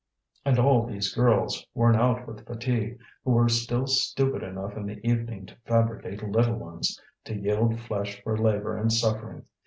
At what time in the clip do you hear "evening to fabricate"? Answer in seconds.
5.07-6.23